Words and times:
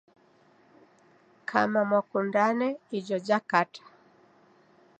Kama 1.49 1.79
mwakundane 1.89 2.67
ijo 2.97 3.17
jakata 3.27 3.81